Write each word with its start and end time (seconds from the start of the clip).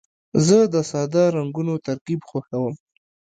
زه 0.45 0.57
د 0.73 0.75
ساده 0.91 1.23
رنګونو 1.37 1.73
ترکیب 1.85 2.19
خوښوم. 2.29 2.75